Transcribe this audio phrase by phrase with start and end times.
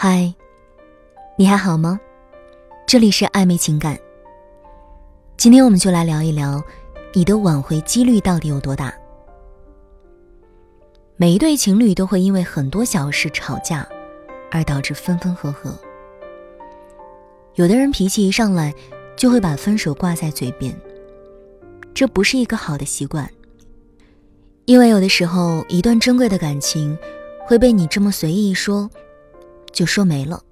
[0.00, 0.32] 嗨，
[1.36, 1.98] 你还好吗？
[2.86, 3.98] 这里是暧昧情感。
[5.36, 6.62] 今天我们就来聊一聊，
[7.12, 8.94] 你的挽回几率到底有多大？
[11.16, 13.84] 每一对情侣都会因为很多小事吵架，
[14.52, 15.76] 而导致分分合合。
[17.56, 18.72] 有的人脾气一上来，
[19.16, 20.72] 就会把分手挂在嘴边，
[21.92, 23.28] 这不是一个好的习惯。
[24.64, 26.96] 因为有的时候，一段珍贵的感情，
[27.48, 28.88] 会被你这么随意一说。
[29.72, 30.42] 就说没了。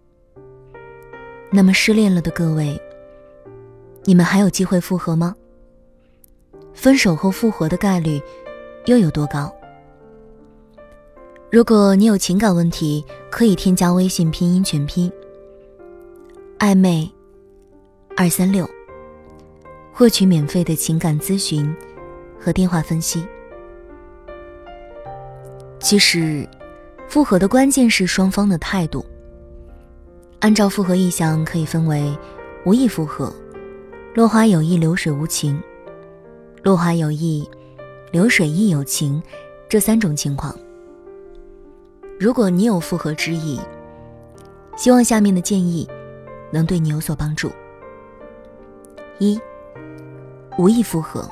[1.50, 2.80] 那么失恋了的各位，
[4.04, 5.34] 你们还有机会复合吗？
[6.74, 8.20] 分手后复活的概率
[8.84, 9.54] 又有多高？
[11.50, 15.10] 如果你有情感问题，可以添加微信拼音全拼
[16.58, 17.10] 暧昧
[18.16, 18.68] 二三六，
[19.92, 21.74] 获取免费的情感咨询
[22.38, 23.24] 和电话分析。
[25.78, 26.46] 其实，
[27.08, 29.04] 复合的关键是双方的态度。
[30.40, 32.16] 按照复合意向，可以分为
[32.64, 33.34] 无意复合、
[34.14, 35.60] 落花有意、流水无情、
[36.62, 37.48] 落花有意、
[38.12, 39.22] 流水亦有情
[39.68, 40.54] 这三种情况。
[42.18, 43.58] 如果你有复合之意，
[44.76, 45.88] 希望下面的建议
[46.50, 47.50] 能对你有所帮助。
[49.18, 49.40] 一、
[50.58, 51.28] 无意复合，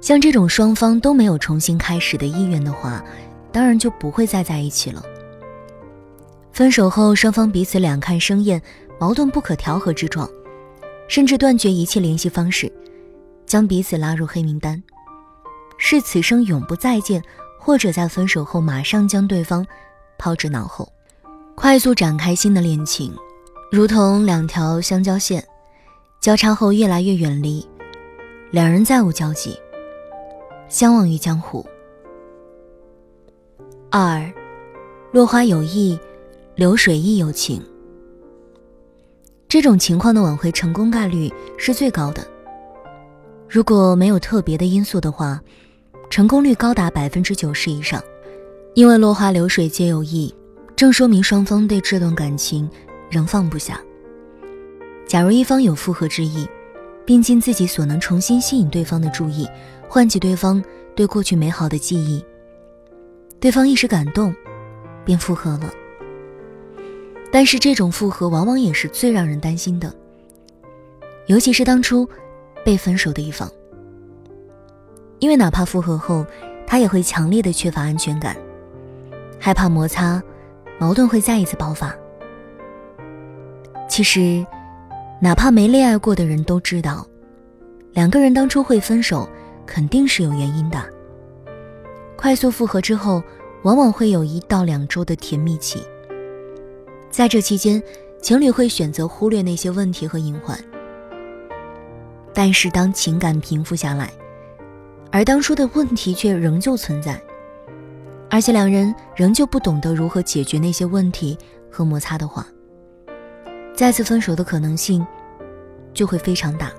[0.00, 3.02] 像这种双方都没有重新开始的意愿的话，
[3.56, 5.02] 当然就不会再在一起了。
[6.52, 8.60] 分手后，双方彼此两看生厌，
[9.00, 10.28] 矛盾不可调和之状，
[11.08, 12.70] 甚至断绝一切联系方式，
[13.46, 14.82] 将彼此拉入黑名单，
[15.78, 17.22] 是此生永不再见，
[17.58, 19.66] 或者在分手后马上将对方
[20.18, 20.92] 抛之脑后，
[21.54, 23.10] 快速展开新的恋情，
[23.72, 25.42] 如同两条相交线，
[26.20, 27.66] 交叉后越来越远离，
[28.50, 29.58] 两人再无交集，
[30.68, 31.66] 相忘于江湖。
[33.90, 34.32] 二，
[35.12, 35.98] 落花有意。
[36.56, 37.60] 流水亦有情，
[39.46, 42.26] 这种情况的挽回成功概率是最高的。
[43.46, 45.38] 如果没有特别的因素的话，
[46.08, 48.02] 成功率高达百分之九十以上。
[48.72, 50.34] 因为落花流水皆有意，
[50.74, 52.66] 正说明双方对这段感情
[53.10, 53.78] 仍放不下。
[55.06, 56.48] 假如一方有复合之意，
[57.04, 59.46] 并尽自己所能重新吸引对方的注意，
[59.90, 60.64] 唤起对方
[60.94, 62.24] 对过去美好的记忆，
[63.38, 64.34] 对方一时感动，
[65.04, 65.70] 便复合了。
[67.30, 69.92] 但是这种复合往往也是最让人担心的，
[71.26, 72.08] 尤其是当初
[72.64, 73.50] 被分手的一方，
[75.18, 76.24] 因为哪怕复合后，
[76.66, 78.36] 他也会强烈的缺乏安全感，
[79.38, 80.22] 害怕摩擦，
[80.78, 81.94] 矛盾会再一次爆发。
[83.88, 84.44] 其实，
[85.20, 87.06] 哪怕没恋爱过的人都知道，
[87.92, 89.28] 两个人当初会分手，
[89.66, 90.78] 肯定是有原因的。
[92.26, 93.22] 快速复合之后，
[93.62, 95.80] 往往会有一到两周的甜蜜期。
[97.08, 97.80] 在这期间，
[98.20, 100.58] 情侣会选择忽略那些问题和隐患。
[102.34, 104.10] 但是当情感平复下来，
[105.12, 107.22] 而当初的问题却仍旧存在，
[108.28, 111.38] 而且两人仍旧不懂得如何解决那些问题
[111.70, 112.44] 和摩擦的话，
[113.72, 115.06] 再次分手的可能性
[115.94, 116.72] 就会非常大。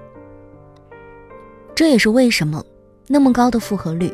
[1.74, 2.62] 这也是为什么
[3.08, 4.14] 那么高的复合率，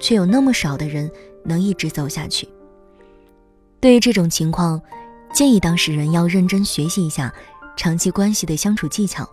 [0.00, 1.08] 却有那么少的人
[1.44, 2.48] 能一直走下去。
[3.78, 4.82] 对于这种情况，
[5.32, 7.32] 建议当事人要认真学习一下
[7.76, 9.28] 长期关系的相处技巧，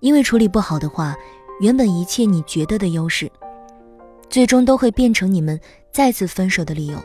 [0.00, 1.16] 因为处理不好的话，
[1.60, 3.30] 原本一切你觉得的优势，
[4.28, 5.58] 最终都会变成你们
[5.90, 7.02] 再次分手的理由。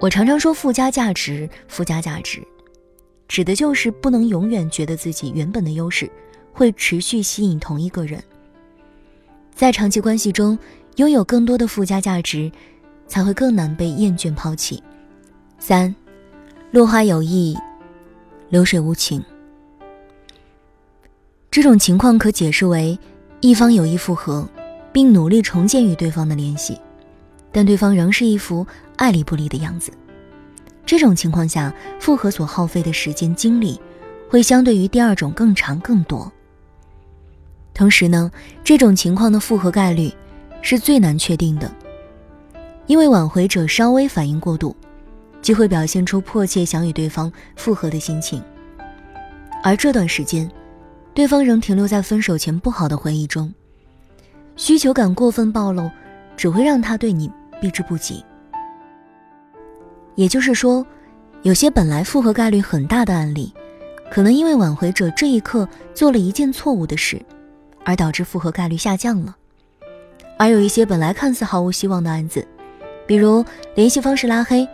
[0.00, 2.42] 我常常说附加价值，附加价值，
[3.28, 6.10] 指的就是不能永远觉得自己原本的优势
[6.52, 8.22] 会持续吸引同一个人，
[9.54, 10.58] 在长期关系中
[10.96, 12.50] 拥有更多的附加价值，
[13.06, 14.82] 才会更难被厌倦抛弃。
[15.58, 15.94] 三，
[16.70, 17.56] 落花有意，
[18.48, 19.22] 流水无情。
[21.50, 22.98] 这种情况可解释为，
[23.40, 24.48] 一方有意复合，
[24.92, 26.78] 并努力重建与对方的联系，
[27.52, 29.90] 但对方仍是一副爱理不理的样子。
[30.86, 33.80] 这种情况下，复合所耗费的时间精力，
[34.28, 36.32] 会相对于第二种更长更多。
[37.72, 38.30] 同时呢，
[38.62, 40.12] 这种情况的复合概率
[40.62, 41.70] 是最难确定的，
[42.86, 44.74] 因为挽回者稍微反应过度。
[45.42, 48.42] 即会表现出迫切想与对方复合的心情，
[49.62, 50.46] 而这段时间，
[51.14, 53.50] 对方仍停留在分手前不好的回忆中，
[54.54, 55.90] 需求感过分暴露，
[56.36, 58.22] 只会让他对你避之不及。
[60.14, 60.84] 也就是说，
[61.40, 63.50] 有些本来复合概率很大的案例，
[64.12, 67.18] 可能因为挽回者这一刻做了一件错误的事，
[67.84, 69.34] 而导致复合概率下降了；
[70.38, 72.46] 而有一些本来看似毫无希望的案子，
[73.06, 73.44] 比如
[73.74, 74.68] 联系方式拉黑。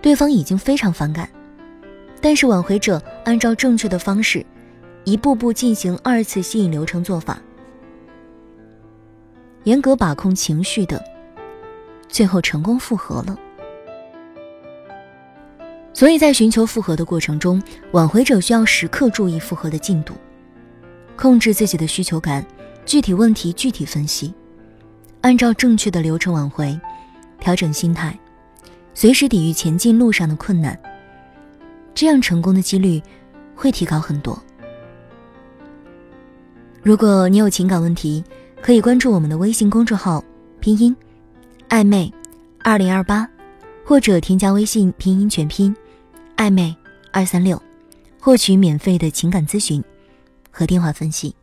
[0.00, 1.28] 对方已经非常反感，
[2.20, 4.46] 但是挽回者按照正确的方式，
[5.02, 7.36] 一步步进行二次吸引流程做法，
[9.64, 11.02] 严格把控情绪的，
[12.08, 13.36] 最后成功复合了。
[15.92, 17.60] 所以在寻求复合的过程中，
[17.90, 20.14] 挽回者需要时刻注意复合的进度，
[21.18, 22.46] 控制自己的需求感，
[22.86, 24.32] 具体问题具体分析，
[25.20, 26.78] 按照正确的流程挽回，
[27.40, 28.16] 调整心态。
[28.94, 30.78] 随时抵御前进路上的困难，
[31.92, 33.02] 这样成功的几率
[33.56, 34.40] 会提高很多。
[36.82, 38.22] 如果你有情感问题，
[38.62, 40.22] 可以关注我们的微信公众号
[40.60, 40.96] “拼音
[41.68, 42.12] 暧昧
[42.60, 43.28] 二零二八”，
[43.84, 45.74] 或者添加微信拼音全拼
[46.38, 46.74] “暧昧
[47.10, 47.60] 二三六”，
[48.20, 49.82] 获取免费的情感咨询
[50.58, 51.38] 和电话分析。